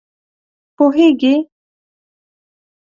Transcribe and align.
پوهېږې! 0.75 1.33